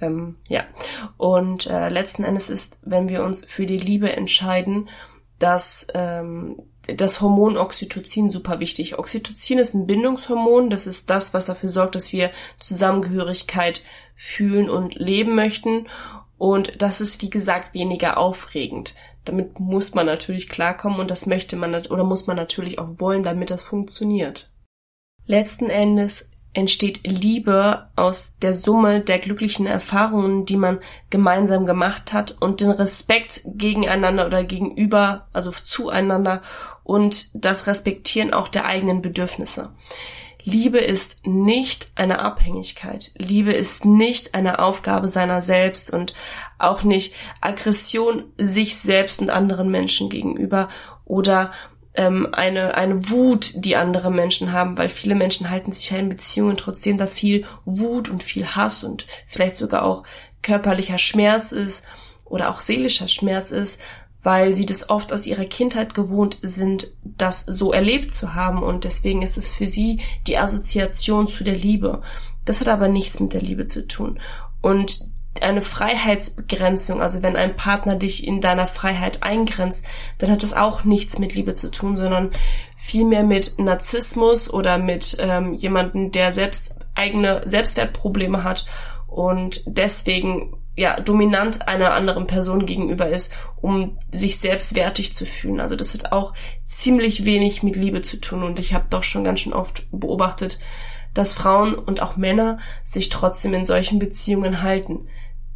Ähm, 0.00 0.36
ja. 0.48 0.64
Und 1.16 1.66
äh, 1.66 1.88
letzten 1.88 2.24
Endes 2.24 2.50
ist, 2.50 2.78
wenn 2.82 3.08
wir 3.08 3.24
uns 3.24 3.44
für 3.44 3.66
die 3.66 3.78
Liebe 3.78 4.12
entscheiden, 4.12 4.88
dass 5.38 5.86
ähm, 5.94 6.62
das 6.86 7.20
Hormon 7.20 7.56
Oxytocin 7.56 8.30
super 8.30 8.60
wichtig. 8.60 8.98
Oxytocin 8.98 9.58
ist 9.58 9.74
ein 9.74 9.86
Bindungshormon. 9.86 10.70
Das 10.70 10.86
ist 10.86 11.10
das, 11.10 11.34
was 11.34 11.46
dafür 11.46 11.68
sorgt, 11.68 11.94
dass 11.94 12.12
wir 12.12 12.30
Zusammengehörigkeit 12.58 13.82
fühlen 14.14 14.70
und 14.70 14.94
leben 14.94 15.34
möchten. 15.34 15.86
Und 16.38 16.80
das 16.80 17.00
ist, 17.00 17.20
wie 17.22 17.30
gesagt, 17.30 17.74
weniger 17.74 18.16
aufregend. 18.16 18.94
Damit 19.24 19.60
muss 19.60 19.94
man 19.94 20.06
natürlich 20.06 20.48
klarkommen 20.48 21.00
und 21.00 21.10
das 21.10 21.26
möchte 21.26 21.56
man 21.56 21.74
oder 21.86 22.04
muss 22.04 22.26
man 22.26 22.36
natürlich 22.36 22.78
auch 22.78 22.98
wollen, 22.98 23.22
damit 23.22 23.50
das 23.50 23.62
funktioniert. 23.62 24.50
Letzten 25.26 25.68
Endes 25.68 26.32
entsteht 26.54 27.00
Liebe 27.06 27.88
aus 27.94 28.36
der 28.38 28.54
Summe 28.54 29.00
der 29.00 29.18
glücklichen 29.18 29.66
Erfahrungen, 29.66 30.46
die 30.46 30.56
man 30.56 30.78
gemeinsam 31.10 31.66
gemacht 31.66 32.12
hat 32.12 32.36
und 32.40 32.60
den 32.60 32.70
Respekt 32.70 33.42
gegeneinander 33.44 34.26
oder 34.26 34.44
gegenüber, 34.44 35.28
also 35.32 35.50
zueinander 35.50 36.42
und 36.84 37.28
das 37.34 37.66
Respektieren 37.66 38.32
auch 38.32 38.48
der 38.48 38.64
eigenen 38.64 39.02
Bedürfnisse. 39.02 39.70
Liebe 40.42 40.78
ist 40.78 41.26
nicht 41.26 41.88
eine 41.94 42.20
Abhängigkeit. 42.20 43.10
Liebe 43.18 43.52
ist 43.52 43.84
nicht 43.84 44.34
eine 44.34 44.60
Aufgabe 44.60 45.06
seiner 45.06 45.42
selbst 45.42 45.92
und 45.92 46.14
auch 46.58 46.84
nicht 46.84 47.14
Aggression 47.42 48.24
sich 48.38 48.76
selbst 48.76 49.20
und 49.20 49.28
anderen 49.28 49.70
Menschen 49.70 50.08
gegenüber 50.08 50.70
oder 51.04 51.52
ähm, 51.98 52.28
eine, 52.30 52.76
eine 52.76 53.10
Wut, 53.10 53.52
die 53.56 53.74
andere 53.74 54.12
Menschen 54.12 54.52
haben, 54.52 54.78
weil 54.78 54.88
viele 54.88 55.16
Menschen 55.16 55.50
halten 55.50 55.72
sich 55.72 55.90
ja 55.90 55.98
in 55.98 56.08
Beziehungen 56.08 56.56
trotzdem 56.56 56.96
da 56.96 57.08
viel 57.08 57.44
Wut 57.64 58.08
und 58.08 58.22
viel 58.22 58.46
Hass 58.46 58.84
und 58.84 59.04
vielleicht 59.26 59.56
sogar 59.56 59.82
auch 59.82 60.04
körperlicher 60.40 60.98
Schmerz 60.98 61.50
ist 61.50 61.86
oder 62.24 62.50
auch 62.50 62.60
seelischer 62.60 63.08
Schmerz 63.08 63.50
ist, 63.50 63.80
weil 64.22 64.54
sie 64.54 64.64
das 64.64 64.90
oft 64.90 65.12
aus 65.12 65.26
ihrer 65.26 65.44
Kindheit 65.44 65.92
gewohnt 65.92 66.38
sind, 66.42 66.86
das 67.02 67.44
so 67.44 67.72
erlebt 67.72 68.14
zu 68.14 68.36
haben 68.36 68.62
und 68.62 68.84
deswegen 68.84 69.22
ist 69.22 69.36
es 69.36 69.48
für 69.48 69.66
sie 69.66 70.00
die 70.28 70.38
Assoziation 70.38 71.26
zu 71.26 71.42
der 71.42 71.56
Liebe. 71.56 72.02
Das 72.44 72.60
hat 72.60 72.68
aber 72.68 72.86
nichts 72.86 73.18
mit 73.18 73.32
der 73.32 73.42
Liebe 73.42 73.66
zu 73.66 73.88
tun. 73.88 74.20
Und 74.60 75.00
eine 75.42 75.62
Freiheitsbegrenzung, 75.62 77.00
also 77.00 77.22
wenn 77.22 77.36
ein 77.36 77.56
Partner 77.56 77.96
dich 77.96 78.26
in 78.26 78.40
deiner 78.40 78.66
Freiheit 78.66 79.22
eingrenzt, 79.22 79.84
dann 80.18 80.30
hat 80.30 80.42
das 80.42 80.54
auch 80.54 80.84
nichts 80.84 81.18
mit 81.18 81.34
Liebe 81.34 81.54
zu 81.54 81.70
tun, 81.70 81.96
sondern 81.96 82.30
vielmehr 82.76 83.22
mit 83.22 83.58
Narzissmus 83.58 84.52
oder 84.52 84.78
mit 84.78 85.16
ähm, 85.20 85.54
jemanden, 85.54 86.12
der 86.12 86.32
selbst 86.32 86.78
eigene 86.94 87.42
Selbstwertprobleme 87.44 88.44
hat 88.44 88.66
und 89.06 89.62
deswegen 89.66 90.54
ja 90.78 91.00
dominant 91.00 91.66
einer 91.66 91.92
anderen 91.92 92.26
Person 92.26 92.64
gegenüber 92.64 93.08
ist, 93.08 93.34
um 93.60 93.98
sich 94.12 94.38
selbst 94.38 94.74
wertig 94.76 95.14
zu 95.14 95.26
fühlen. 95.26 95.60
Also 95.60 95.74
das 95.74 95.92
hat 95.92 96.12
auch 96.12 96.34
ziemlich 96.66 97.24
wenig 97.24 97.64
mit 97.64 97.74
Liebe 97.74 98.00
zu 98.02 98.20
tun. 98.20 98.44
Und 98.44 98.60
ich 98.60 98.74
habe 98.74 98.86
doch 98.88 99.02
schon 99.02 99.24
ganz 99.24 99.40
schön 99.40 99.52
oft 99.52 99.86
beobachtet, 99.90 100.60
dass 101.14 101.34
Frauen 101.34 101.74
und 101.74 102.00
auch 102.00 102.16
Männer 102.16 102.60
sich 102.84 103.08
trotzdem 103.08 103.54
in 103.54 103.66
solchen 103.66 103.98
Beziehungen 103.98 104.62
halten 104.62 105.08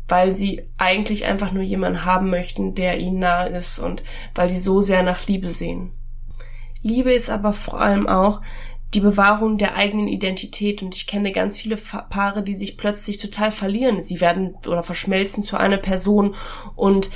weil 0.09 0.37
sie 0.37 0.69
eigentlich 0.79 1.25
einfach 1.25 1.53
nur 1.53 1.63
jemanden 1.63 2.05
haben 2.05 2.31
möchten, 2.31 2.75
der 2.75 2.99
ihnen 2.99 3.21
nahe 3.21 3.49
ist 3.49 3.79
und 3.79 4.03
weil 4.35 4.51
sie 4.51 4.61
so 4.61 4.81
sehr 4.81 5.03
nach 5.03 5.27
Liebe 5.27 5.49
sehen. 5.49 5.93
Liebe 6.83 7.13
ist 7.13 7.31
aber 7.31 7.53
vor 7.53 7.81
allem 7.81 8.09
auch 8.09 8.41
die 8.95 9.01
Bewahrung 9.01 9.57
der 9.57 9.75
eigenen 9.75 10.09
Identität 10.09 10.83
und 10.83 10.95
ich 10.95 11.07
kenne 11.07 11.33
ganz 11.33 11.57
viele 11.57 11.77
Paare, 11.77 12.43
die 12.43 12.55
sich 12.55 12.77
plötzlich 12.77 13.19
total 13.19 13.51
verlieren. 13.51 14.03
Sie 14.03 14.21
werden 14.21 14.57
oder 14.67 14.83
verschmelzen 14.83 15.45
zu 15.45 15.57
einer 15.57 15.79
Person 15.79 16.35
und 16.77 17.11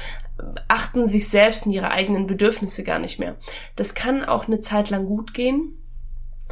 achten 0.68 1.06
sich 1.06 1.28
selbst 1.28 1.66
und 1.66 1.72
ihre 1.72 1.90
eigenen 1.90 2.26
Bedürfnisse 2.26 2.82
gar 2.84 2.98
nicht 2.98 3.18
mehr. 3.18 3.36
Das 3.74 3.94
kann 3.94 4.24
auch 4.24 4.46
eine 4.46 4.60
Zeit 4.60 4.90
lang 4.90 5.06
gut 5.06 5.34
gehen, 5.34 5.74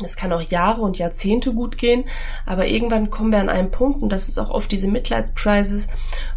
es 0.02 0.16
kann 0.16 0.32
auch 0.32 0.42
Jahre 0.42 0.82
und 0.82 0.98
Jahrzehnte 0.98 1.52
gut 1.54 1.78
gehen, 1.78 2.04
aber 2.46 2.66
irgendwann 2.66 3.10
kommen 3.10 3.30
wir 3.30 3.38
an 3.38 3.48
einen 3.48 3.70
Punkt, 3.70 4.02
und 4.02 4.08
das 4.08 4.28
ist 4.28 4.38
auch 4.38 4.50
oft 4.50 4.72
diese 4.72 4.88
Midlife-Crisis, 4.88 5.86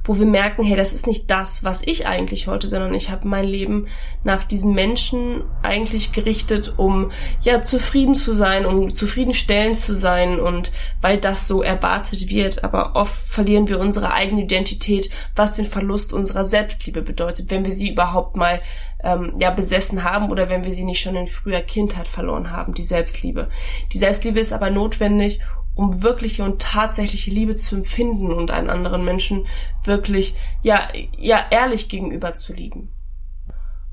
wo 0.03 0.19
wir 0.19 0.27
merken, 0.27 0.63
hey, 0.63 0.77
das 0.77 0.93
ist 0.93 1.07
nicht 1.07 1.31
das, 1.31 1.63
was 1.63 1.81
ich 1.81 2.05
eigentlich 2.05 2.47
wollte, 2.47 2.67
sondern 2.67 2.93
ich 2.93 3.09
habe 3.09 3.27
mein 3.27 3.45
Leben 3.45 3.87
nach 4.23 4.43
diesen 4.43 4.75
Menschen 4.75 5.43
eigentlich 5.63 6.11
gerichtet, 6.11 6.75
um 6.77 7.11
ja 7.41 7.63
zufrieden 7.63 8.13
zu 8.13 8.33
sein, 8.33 8.65
um 8.65 8.93
zufriedenstellend 8.93 9.79
zu 9.79 9.97
sein 9.97 10.39
und 10.39 10.71
weil 11.01 11.17
das 11.17 11.47
so 11.47 11.63
erwartet 11.63 12.29
wird. 12.29 12.63
Aber 12.63 12.95
oft 12.95 13.15
verlieren 13.27 13.67
wir 13.67 13.79
unsere 13.79 14.13
eigene 14.13 14.43
Identität, 14.43 15.09
was 15.35 15.55
den 15.55 15.65
Verlust 15.65 16.13
unserer 16.13 16.45
Selbstliebe 16.45 17.01
bedeutet, 17.01 17.49
wenn 17.49 17.65
wir 17.65 17.71
sie 17.71 17.89
überhaupt 17.89 18.35
mal 18.35 18.61
ähm, 19.03 19.35
ja 19.39 19.51
besessen 19.51 20.03
haben 20.03 20.31
oder 20.31 20.49
wenn 20.49 20.63
wir 20.63 20.73
sie 20.73 20.83
nicht 20.83 20.99
schon 20.99 21.15
in 21.15 21.27
früher 21.27 21.61
Kindheit 21.61 22.07
verloren 22.07 22.51
haben, 22.51 22.73
die 22.73 22.83
Selbstliebe. 22.83 23.49
Die 23.93 23.97
Selbstliebe 23.97 24.39
ist 24.39 24.53
aber 24.53 24.69
notwendig, 24.69 25.39
um 25.75 26.01
wirkliche 26.01 26.43
und 26.43 26.61
tatsächliche 26.61 27.31
Liebe 27.31 27.55
zu 27.55 27.75
empfinden 27.75 28.31
und 28.31 28.49
einen 28.49 28.69
anderen 28.69 29.05
Menschen 29.05 29.45
wirklich 29.83 30.35
ja 30.63 30.89
ja 31.17 31.45
ehrlich 31.51 31.89
gegenüber 31.89 32.33
zu 32.33 32.53
lieben. 32.53 32.89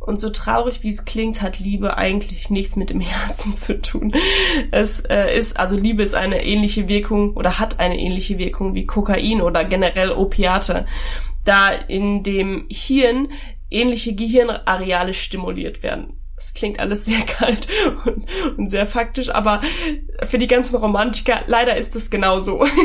Und 0.05 0.21
so 0.21 0.29
traurig 0.29 0.83
wie 0.83 0.91
es 0.91 1.07
klingt, 1.07 1.41
hat 1.41 1.59
Liebe 1.59 1.97
eigentlich 1.97 2.51
nichts 2.51 2.77
mit 2.77 2.91
dem 2.91 3.01
Herzen 3.01 3.57
zu 3.57 3.81
tun. 3.81 4.15
Es 4.71 5.01
äh, 5.01 5.37
ist, 5.37 5.59
also 5.59 5.77
Liebe 5.77 6.03
ist 6.03 6.15
eine 6.15 6.45
ähnliche 6.45 6.89
Wirkung 6.89 7.35
oder 7.35 7.59
hat 7.59 7.81
eine 7.81 7.99
ähnliche 7.99 8.39
Wirkung 8.39 8.75
wie 8.75 8.87
Kokain 8.87 9.41
oder 9.41 9.65
generell 9.65 10.13
Opiate. 10.13 10.87
Da 11.45 11.69
in 11.69 12.23
dem 12.23 12.67
Hirn 12.71 13.29
ähnliche 13.71 14.15
Gehirnareale 14.15 15.15
stimuliert 15.15 15.83
werden. 15.83 16.21
Das 16.37 16.55
klingt 16.55 16.81
alles 16.81 17.05
sehr 17.05 17.21
kalt 17.27 17.69
und, 18.05 18.27
und, 18.59 18.71
sehr 18.71 18.87
faktisch, 18.87 19.31
aber 19.31 19.61
für 20.23 20.39
die 20.39 20.47
ganzen 20.47 20.77
Romantiker, 20.77 21.43
leider 21.47 21.77
ist 21.77 21.95
es 21.97 22.11
genauso. 22.11 22.67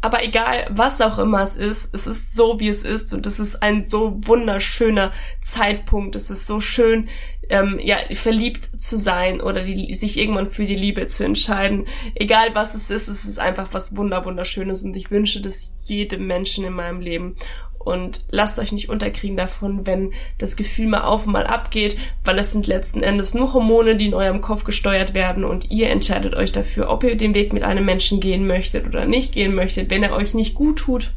aber 0.00 0.24
egal, 0.24 0.68
was 0.70 1.00
auch 1.00 1.18
immer 1.18 1.42
es 1.42 1.56
ist, 1.56 1.94
es 1.94 2.06
ist 2.06 2.36
so, 2.36 2.60
wie 2.60 2.68
es 2.68 2.84
ist 2.84 3.12
und 3.12 3.26
es 3.26 3.40
ist 3.40 3.62
ein 3.62 3.82
so 3.82 4.20
wunderschöner 4.26 5.12
Zeitpunkt. 5.40 6.14
Es 6.14 6.30
ist 6.30 6.46
so 6.46 6.60
schön, 6.60 7.08
ähm, 7.48 7.78
ja, 7.82 7.98
verliebt 8.12 8.64
zu 8.64 8.96
sein 8.96 9.40
oder 9.40 9.64
die, 9.64 9.94
sich 9.94 10.18
irgendwann 10.18 10.48
für 10.48 10.66
die 10.66 10.76
Liebe 10.76 11.06
zu 11.06 11.24
entscheiden. 11.24 11.86
Egal 12.14 12.54
was 12.54 12.74
es 12.74 12.90
ist, 12.90 13.08
es 13.08 13.24
ist 13.24 13.38
einfach 13.38 13.68
was 13.72 13.96
wunder 13.96 14.24
wunderschönes 14.24 14.82
und 14.82 14.96
ich 14.96 15.10
wünsche 15.10 15.40
das 15.40 15.76
jedem 15.86 16.26
Menschen 16.26 16.64
in 16.64 16.72
meinem 16.72 17.00
Leben. 17.00 17.36
Und 17.86 18.24
lasst 18.32 18.58
euch 18.58 18.72
nicht 18.72 18.88
unterkriegen 18.88 19.36
davon, 19.36 19.86
wenn 19.86 20.12
das 20.38 20.56
Gefühl 20.56 20.88
mal 20.88 21.02
auf 21.02 21.24
und 21.24 21.32
mal 21.32 21.46
abgeht, 21.46 21.96
weil 22.24 22.36
es 22.36 22.50
sind 22.50 22.66
letzten 22.66 23.04
Endes 23.04 23.32
nur 23.32 23.52
Hormone, 23.52 23.94
die 23.94 24.06
in 24.06 24.14
eurem 24.14 24.40
Kopf 24.40 24.64
gesteuert 24.64 25.14
werden 25.14 25.44
und 25.44 25.70
ihr 25.70 25.88
entscheidet 25.88 26.34
euch 26.34 26.50
dafür, 26.50 26.90
ob 26.90 27.04
ihr 27.04 27.14
den 27.16 27.34
Weg 27.34 27.52
mit 27.52 27.62
einem 27.62 27.84
Menschen 27.84 28.18
gehen 28.18 28.44
möchtet 28.44 28.86
oder 28.86 29.06
nicht 29.06 29.32
gehen 29.32 29.54
möchtet. 29.54 29.88
Wenn 29.88 30.02
er 30.02 30.14
euch 30.14 30.34
nicht 30.34 30.56
gut 30.56 30.78
tut, 30.78 31.12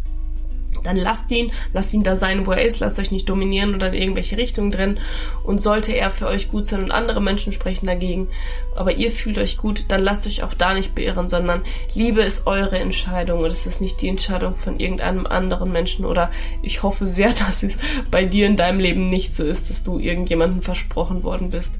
dann 0.83 0.95
lasst 0.95 1.31
ihn, 1.31 1.51
lasst 1.73 1.93
ihn 1.93 2.03
da 2.03 2.15
sein, 2.15 2.45
wo 2.45 2.51
er 2.51 2.65
ist, 2.65 2.79
lasst 2.79 2.99
euch 2.99 3.11
nicht 3.11 3.29
dominieren 3.29 3.75
oder 3.75 3.87
in 3.87 4.01
irgendwelche 4.01 4.37
Richtungen 4.37 4.71
trennen. 4.71 4.99
Und 5.43 5.61
sollte 5.61 5.93
er 5.93 6.09
für 6.09 6.27
euch 6.27 6.49
gut 6.49 6.67
sein 6.67 6.83
und 6.83 6.91
andere 6.91 7.21
Menschen 7.21 7.53
sprechen 7.53 7.87
dagegen, 7.87 8.27
aber 8.75 8.93
ihr 8.93 9.11
fühlt 9.11 9.37
euch 9.37 9.57
gut, 9.57 9.85
dann 9.89 10.03
lasst 10.03 10.27
euch 10.27 10.43
auch 10.43 10.53
da 10.53 10.73
nicht 10.73 10.95
beirren, 10.95 11.29
sondern 11.29 11.63
Liebe 11.93 12.21
ist 12.21 12.47
eure 12.47 12.79
Entscheidung 12.79 13.41
und 13.41 13.51
es 13.51 13.65
ist 13.65 13.81
nicht 13.81 14.01
die 14.01 14.07
Entscheidung 14.07 14.55
von 14.55 14.79
irgendeinem 14.79 15.25
anderen 15.25 15.71
Menschen 15.71 16.05
oder 16.05 16.31
ich 16.61 16.83
hoffe 16.83 17.05
sehr, 17.05 17.33
dass 17.47 17.63
es 17.63 17.77
bei 18.09 18.25
dir 18.25 18.45
in 18.47 18.55
deinem 18.55 18.79
Leben 18.79 19.05
nicht 19.05 19.35
so 19.35 19.43
ist, 19.43 19.69
dass 19.69 19.83
du 19.83 19.99
irgendjemandem 19.99 20.61
versprochen 20.61 21.23
worden 21.23 21.49
bist. 21.49 21.73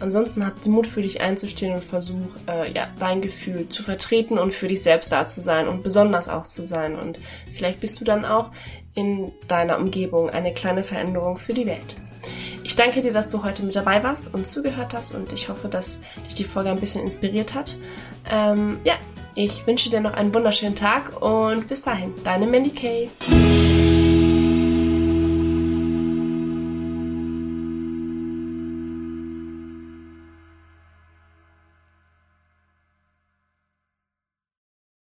Ansonsten 0.00 0.44
habt 0.44 0.64
den 0.64 0.72
Mut 0.72 0.86
für 0.86 1.02
dich 1.02 1.20
einzustehen 1.20 1.74
und 1.74 1.84
versuch, 1.84 2.28
äh, 2.48 2.72
ja, 2.72 2.88
dein 2.98 3.20
Gefühl 3.20 3.68
zu 3.68 3.82
vertreten 3.82 4.38
und 4.38 4.54
für 4.54 4.68
dich 4.68 4.82
selbst 4.82 5.12
da 5.12 5.26
zu 5.26 5.40
sein 5.40 5.68
und 5.68 5.82
besonders 5.82 6.28
auch 6.28 6.44
zu 6.44 6.64
sein. 6.64 6.98
Und 6.98 7.18
vielleicht 7.52 7.80
bist 7.80 8.00
du 8.00 8.04
dann 8.04 8.24
auch 8.24 8.50
in 8.94 9.32
deiner 9.48 9.78
Umgebung 9.78 10.30
eine 10.30 10.52
kleine 10.52 10.84
Veränderung 10.84 11.36
für 11.36 11.54
die 11.54 11.66
Welt. 11.66 11.96
Ich 12.62 12.76
danke 12.76 13.00
dir, 13.00 13.12
dass 13.12 13.30
du 13.30 13.42
heute 13.42 13.62
mit 13.62 13.74
dabei 13.74 14.02
warst 14.02 14.32
und 14.34 14.46
zugehört 14.46 14.94
hast 14.94 15.14
und 15.14 15.32
ich 15.32 15.48
hoffe, 15.48 15.68
dass 15.68 16.02
dich 16.26 16.34
die 16.34 16.44
Folge 16.44 16.70
ein 16.70 16.80
bisschen 16.80 17.02
inspiriert 17.02 17.54
hat. 17.54 17.76
Ähm, 18.30 18.78
ja, 18.84 18.94
ich 19.34 19.66
wünsche 19.66 19.90
dir 19.90 20.00
noch 20.00 20.14
einen 20.14 20.34
wunderschönen 20.34 20.76
Tag 20.76 21.22
und 21.22 21.68
bis 21.68 21.82
dahin, 21.82 22.12
deine 22.24 22.46
Mandy 22.46 22.70
Kay. 22.70 23.08